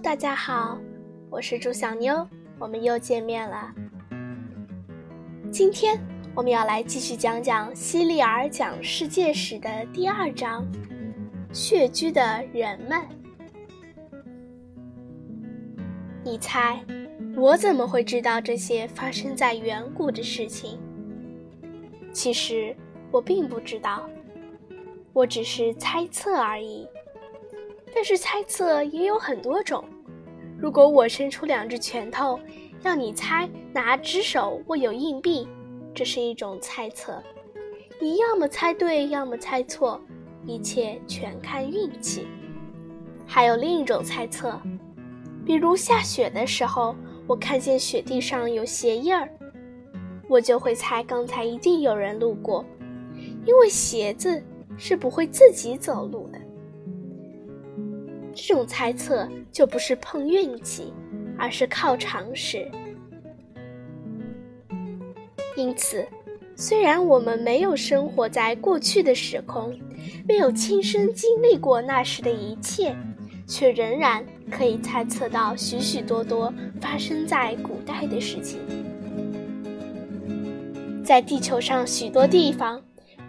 [0.00, 0.78] 大家好，
[1.28, 2.24] 我是朱小妞，
[2.56, 3.74] 我们又见面了。
[5.50, 5.98] 今天
[6.36, 10.64] 我们要来继续讲讲希利尔讲世界史的第二章：
[11.52, 13.02] 穴居的人们。
[16.22, 16.78] 你猜，
[17.36, 20.78] 我怎么会知道这些发生在远古的事情？
[22.12, 22.74] 其实
[23.10, 24.08] 我并不知道，
[25.12, 26.86] 我只是猜测而已。
[27.94, 29.84] 但是猜测也有很多种。
[30.58, 32.38] 如果我伸出两只拳头，
[32.82, 35.48] 让你猜哪只手握有硬币，
[35.94, 37.22] 这是一种猜测。
[38.00, 40.00] 你要么猜对，要么猜错，
[40.46, 42.26] 一切全看运气。
[43.26, 44.60] 还有另一种猜测，
[45.44, 46.94] 比如下雪的时候，
[47.26, 49.28] 我看见雪地上有鞋印儿，
[50.28, 52.64] 我就会猜刚才一定有人路过，
[53.44, 54.42] 因为鞋子
[54.76, 56.38] 是不会自己走路的。
[58.40, 60.92] 这种猜测就不是碰运气，
[61.36, 62.70] 而是靠常识。
[65.56, 66.06] 因此，
[66.54, 69.76] 虽然我们没有生活在过去的时空，
[70.26, 72.94] 没有亲身经历过那时的一切，
[73.44, 78.60] 却仍然可以猜测到许许多多发生在古代的事情。
[81.04, 82.80] 在地球上许多地方，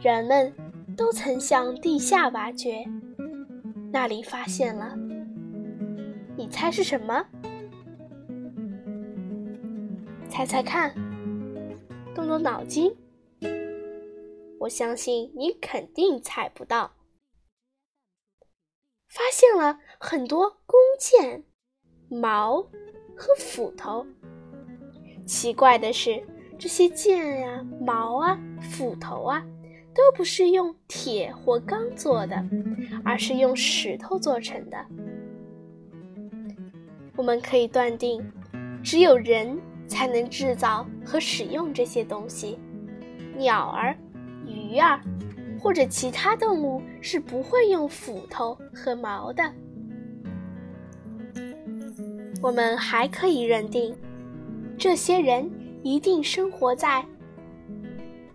[0.00, 0.52] 人们
[0.96, 2.84] 都曾向地下挖掘。
[3.92, 4.96] 那里发现了，
[6.34, 7.26] 你猜是什么？
[10.30, 10.94] 猜猜看，
[12.14, 12.90] 动动脑筋。
[14.60, 16.92] 我相信你肯定猜不到。
[19.08, 21.44] 发现了很多弓箭、
[22.08, 22.62] 矛
[23.14, 24.06] 和斧头。
[25.26, 26.26] 奇怪的是，
[26.58, 29.44] 这些剑呀、矛啊、斧头啊。
[29.94, 32.44] 都不是用铁或钢做的，
[33.04, 34.76] 而是用石头做成的。
[37.16, 38.22] 我们可以断定，
[38.82, 42.58] 只有人才能制造和使用这些东西，
[43.36, 43.94] 鸟儿、
[44.46, 44.98] 鱼儿
[45.60, 49.44] 或者其他动物是不会用斧头和矛的。
[52.40, 53.94] 我们还可以认定，
[54.76, 55.48] 这些人
[55.82, 57.04] 一定生活在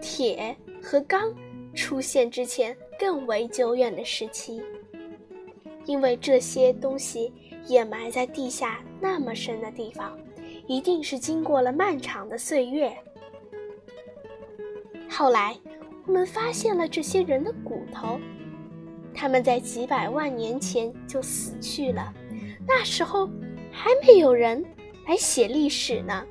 [0.00, 0.54] 铁。
[0.90, 1.30] 和钢
[1.74, 4.62] 出现之前更为久远的时期，
[5.84, 7.30] 因为这些东西
[7.66, 10.18] 掩埋在地下那么深的地方，
[10.66, 12.90] 一定是经过了漫长的岁月。
[15.10, 15.54] 后来，
[16.06, 18.18] 我们发现了这些人的骨头，
[19.12, 22.10] 他们在几百万年前就死去了，
[22.66, 23.28] 那时候
[23.70, 24.64] 还没有人
[25.06, 26.24] 来写历史呢。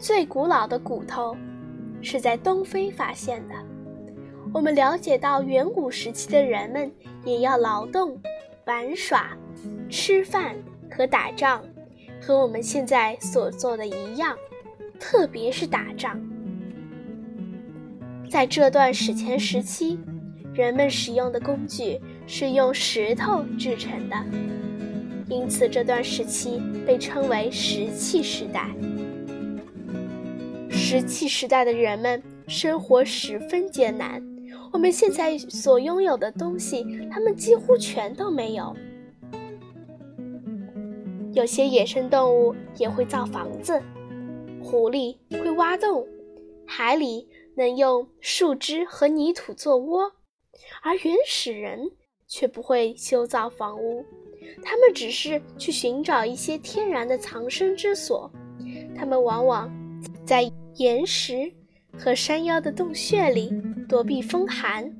[0.00, 1.36] 最古老的骨头。
[2.04, 3.54] 是在东非发现的。
[4.52, 6.92] 我们了解到，远古时期的人们
[7.24, 8.20] 也要劳动、
[8.66, 9.36] 玩耍、
[9.88, 10.54] 吃饭
[10.90, 11.64] 和打仗，
[12.20, 14.36] 和我们现在所做的一样，
[15.00, 16.20] 特别是打仗。
[18.30, 19.98] 在这段史前时期，
[20.52, 24.16] 人们使用的工具是用石头制成的，
[25.28, 28.68] 因此这段时期被称为石器时代。
[30.86, 34.22] 石器时代的人们生活十分艰难，
[34.70, 38.76] 我们现在所拥有的东西，他们几乎全都没有。
[41.32, 43.82] 有些野生动物也会造房子，
[44.62, 46.06] 狐狸会挖洞，
[46.66, 50.12] 海里能用树枝和泥土做窝，
[50.82, 51.90] 而原始人
[52.28, 54.04] 却不会修造房屋，
[54.62, 58.30] 他们只是去寻找一些天然的藏身之所，
[58.94, 59.72] 他们往往
[60.26, 60.52] 在。
[60.76, 61.52] 岩石
[61.96, 63.52] 和山腰的洞穴里
[63.88, 64.92] 躲避风寒、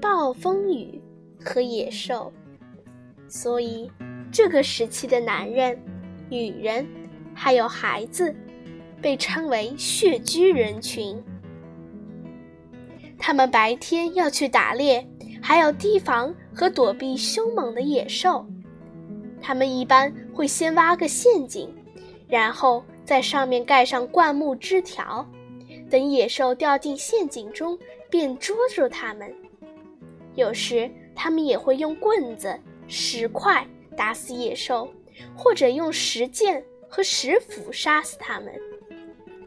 [0.00, 1.00] 暴风雨
[1.44, 2.32] 和野兽，
[3.28, 3.88] 所以
[4.32, 5.78] 这个时期的男人、
[6.28, 6.84] 女人
[7.34, 8.34] 还有孩子
[9.00, 11.22] 被称为穴居人群。
[13.16, 15.06] 他们白天要去打猎，
[15.40, 18.44] 还有提防和躲避凶猛的野兽。
[19.40, 21.72] 他们一般会先挖个陷阱，
[22.26, 22.84] 然后。
[23.12, 25.28] 在上面盖上灌木枝条，
[25.90, 27.78] 等野兽掉进陷阱中，
[28.08, 29.30] 便捉住它们。
[30.34, 34.90] 有时，他们也会用棍子、石块打死野兽，
[35.36, 38.50] 或者用石剑和石斧杀死它们。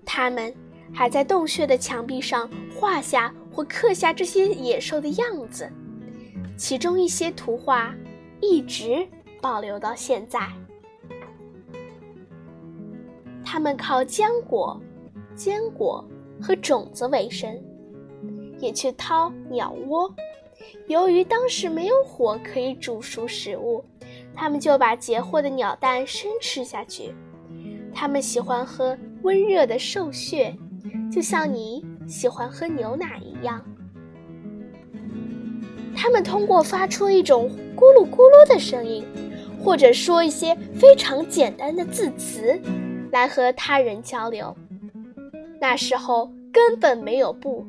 [0.06, 0.54] 他们
[0.94, 2.48] 还在洞穴的墙壁上
[2.80, 5.68] 画下或刻下这些野兽的样子，
[6.56, 7.96] 其中一些图画
[8.42, 9.08] 一直
[9.42, 10.48] 保留到现在。
[13.45, 14.77] 他们靠浆果、
[15.36, 16.03] 坚果
[16.42, 17.57] 和种子为生，
[18.59, 20.13] 也去掏鸟窝。
[20.88, 23.86] 由于当时没有火可以煮熟食物，
[24.33, 27.13] 它们就把截获的鸟蛋生吃下去。
[27.94, 30.56] 它们喜欢喝温热的兽血，
[31.12, 33.63] 就像你喜欢喝牛奶一样。
[35.95, 39.06] 它们通过发出一种咕噜咕噜的声音，
[39.63, 42.59] 或者说一些非常简单的字词，
[43.16, 44.54] 来和他人交流。
[45.62, 47.66] 那时候根本没有布，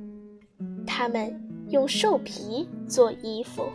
[0.85, 1.33] 他们
[1.69, 3.71] 用兽皮做衣服。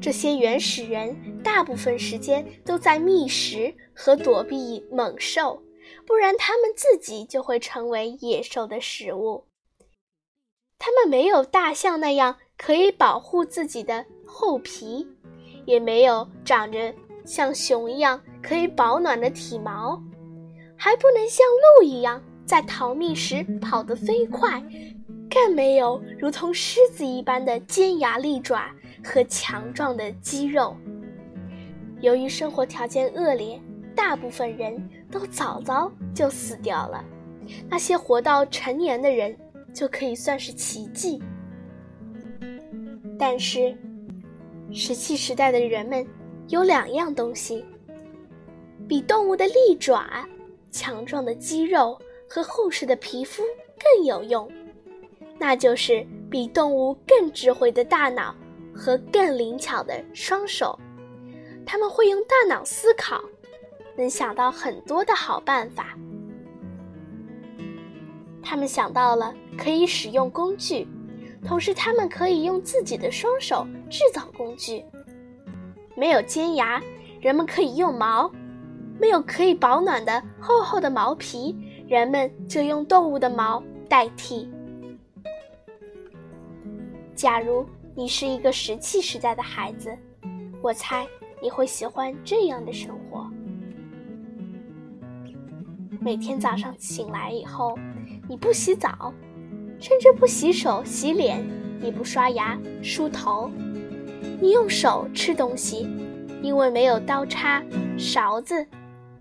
[0.00, 5.62] 这些原始人大部分时间都在觅食和躲避猛兽，
[6.06, 9.44] 不然他们自己就会成为野兽的食物。
[10.78, 15.06] 他们没有大象那样可以保护自己的厚皮，
[15.66, 16.94] 也没有长着
[17.26, 20.02] 像熊一样可以保暖的体毛，
[20.76, 21.46] 还不能像
[21.78, 24.62] 鹿一样在逃命时跑得飞快，
[25.30, 28.70] 更没有如同狮子一般的尖牙利爪。
[29.04, 30.76] 和强壮的肌肉。
[32.00, 33.58] 由于生活条件恶劣，
[33.94, 34.76] 大部分人
[35.10, 37.02] 都早早就死掉了。
[37.70, 39.34] 那些活到成年的人
[39.72, 41.22] 就可以算是奇迹。
[43.16, 43.74] 但是，
[44.72, 46.04] 石器时代的人们
[46.48, 47.64] 有两样东西，
[48.88, 50.26] 比动物的利爪、
[50.70, 53.42] 强壮的肌肉和厚实的皮肤
[53.78, 54.50] 更有用，
[55.38, 58.34] 那就是比动物更智慧的大脑。
[58.80, 60.78] 和更灵巧的双手，
[61.66, 63.20] 他们会用大脑思考，
[63.96, 65.98] 能想到很多的好办法。
[68.40, 70.86] 他们想到了可以使用工具，
[71.44, 74.84] 同时他们可以用自己的双手制造工具。
[75.96, 76.80] 没有尖牙，
[77.20, 78.30] 人们可以用毛；
[79.00, 81.56] 没有可以保暖的厚厚的毛皮，
[81.88, 84.50] 人们就用动物的毛代替。
[87.14, 87.66] 假如。
[87.94, 89.92] 你是一个石器时代的孩子，
[90.62, 91.04] 我猜
[91.42, 93.28] 你会喜欢这样的生活。
[96.00, 97.76] 每天早上醒来以后，
[98.28, 99.12] 你不洗澡，
[99.80, 101.44] 甚至不洗手洗脸，
[101.80, 103.50] 你不刷牙梳头，
[104.40, 105.88] 你用手吃东西，
[106.40, 107.60] 因为没有刀叉、
[107.98, 108.64] 勺子、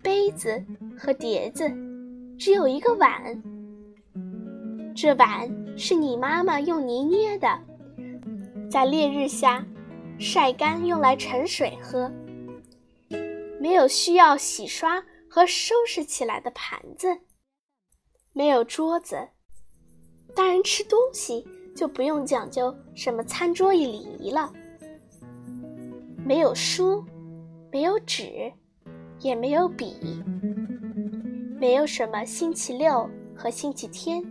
[0.01, 0.63] 杯子
[0.97, 1.69] 和碟子，
[2.37, 3.43] 只有一个碗。
[4.95, 7.47] 这碗是你妈妈用泥捏的。
[8.69, 9.65] 在烈日下
[10.19, 12.11] 晒干，用来盛水喝。
[13.59, 17.07] 没有需要洗刷和收拾起来的盘子，
[18.33, 19.29] 没有桌子，
[20.35, 24.51] 大人吃东西就不用讲究什么餐桌椅礼仪了。
[26.25, 27.03] 没有书，
[27.71, 28.51] 没有纸，
[29.19, 29.95] 也没有笔，
[31.59, 34.23] 没有什么星期六和星期天，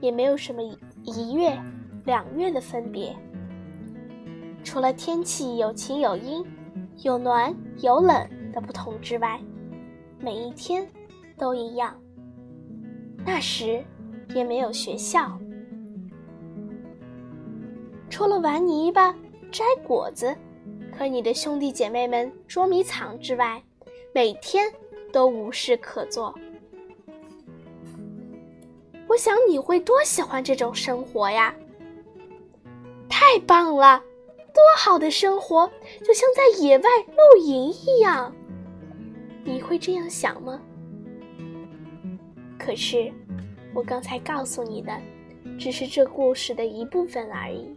[0.00, 0.62] 也没有什么
[1.04, 1.58] 一月、
[2.04, 3.14] 两月的分别。
[4.62, 6.44] 除了天气有晴有阴、
[7.02, 9.38] 有暖有冷的不同之外，
[10.18, 10.88] 每一天
[11.36, 11.94] 都一样。
[13.26, 13.84] 那时
[14.34, 15.38] 也没有学校，
[18.08, 19.14] 除了玩泥巴、
[19.52, 20.34] 摘果子
[20.96, 23.62] 和你的兄弟姐妹们捉迷藏之外，
[24.14, 24.72] 每天
[25.10, 26.32] 都无事可做。
[29.08, 31.52] 我想你会多喜欢这种生活呀！
[33.08, 34.00] 太棒了！
[34.54, 35.68] 多好的生活，
[36.04, 38.32] 就像在野外露营一样。
[39.42, 40.62] 你会这样想吗？
[42.56, 43.12] 可是，
[43.74, 44.96] 我刚才告诉你的，
[45.58, 47.74] 只是这故事的一部分而已。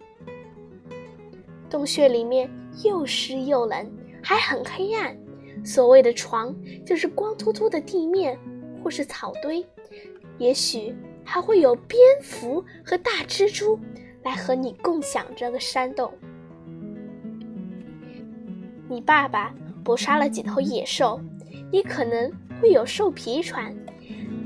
[1.68, 2.48] 洞穴里面
[2.84, 5.18] 又湿又冷，还很黑暗。
[5.64, 8.38] 所谓的床，就是光秃秃的地面，
[8.84, 9.66] 或是草堆，
[10.38, 13.80] 也许还会有蝙蝠和大蜘蛛
[14.24, 16.12] 来和你共享这个山洞。
[18.90, 21.20] 你爸爸捕杀了几头野兽，
[21.72, 23.76] 你可能会有兽皮穿，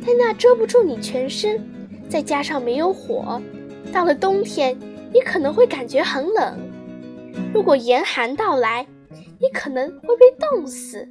[0.06, 1.64] 但那遮不住你全身。
[2.10, 3.42] 再加上没有火，
[3.94, 4.78] 到了冬天，
[5.14, 6.60] 你可能会感觉很冷。
[7.54, 8.86] 如果严寒到来，
[9.42, 11.08] 你可能会被冻死。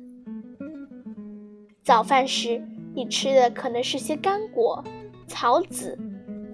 [1.83, 2.63] 早饭时，
[2.95, 4.83] 你吃的可能是些干果、
[5.27, 5.99] 草籽，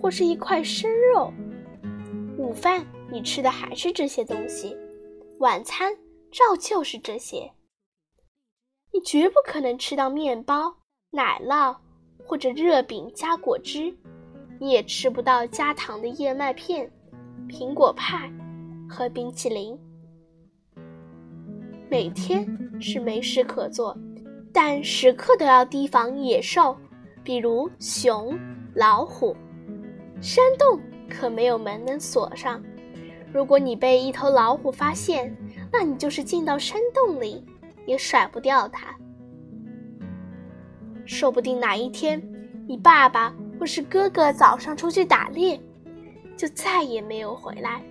[0.01, 1.33] 或是一块生肉。
[2.39, 4.77] 午饭，你吃的还是这些东西。
[5.39, 5.97] 晚餐。
[6.33, 7.53] 照旧是这些，
[8.93, 10.77] 你绝不可能吃到面包、
[11.13, 11.75] 奶酪
[12.27, 13.97] 或者热饼加果汁，
[14.61, 16.91] 你也吃不到加糖的燕麦片、
[17.49, 18.31] 苹果派
[18.87, 19.79] 和冰淇淋。
[21.89, 22.47] 每天
[22.81, 23.97] 是没事可做，
[24.53, 26.77] 但时刻都要提防野兽，
[27.23, 28.39] 比如熊、
[28.75, 29.37] 老虎。
[30.21, 32.63] 山洞可没有门能锁上，
[33.33, 35.37] 如果你被一头老虎发现。
[35.73, 37.45] 那你就是进到山洞里
[37.87, 38.97] 也甩不掉它。
[41.05, 42.23] 说不定哪一天，
[42.67, 45.61] 你爸爸或是哥哥早上出去打猎，
[46.37, 47.83] 就再也没有回来。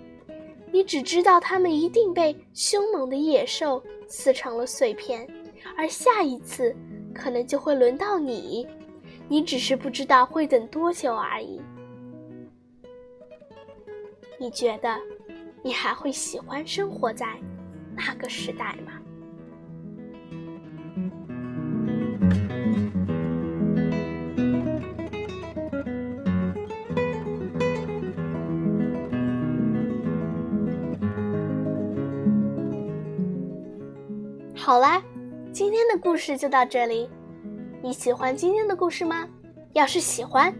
[0.75, 5.25] 你只知道他们一定被凶猛的野兽撕成了碎片，
[5.77, 6.75] 而下一次
[7.13, 8.67] 可能就会轮到你，
[9.29, 11.61] 你只是不知道会等多久而已。
[14.37, 14.99] 你觉得，
[15.63, 17.25] 你还会喜欢生活在
[17.95, 19.01] 那个时代吗？
[34.65, 34.99] 好啦，
[35.51, 37.07] 今天的故事就到这里。
[37.83, 39.29] 你喜欢今天的故事吗？
[39.73, 40.51] 要是喜欢，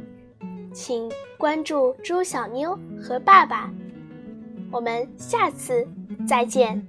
[0.72, 3.74] 请关注猪小妞和爸爸。
[4.72, 5.88] 我们下次
[6.28, 6.86] 再见。